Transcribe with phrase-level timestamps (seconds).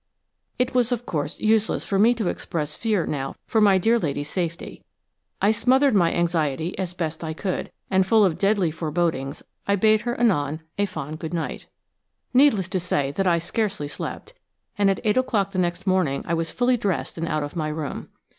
[0.57, 4.31] It was, of course, useless for me to express fear now for my dear lady's
[4.31, 4.81] safety.
[5.39, 10.01] I smothered my anxiety as best I could, and, full of deadly forebodings, I bade
[10.01, 11.67] her anon a fond good night.
[12.33, 14.33] Needless to say that I scarcely slept,
[14.75, 17.67] and at eight o'clock the next morning I was fully dressed and out of my
[17.67, 18.09] room.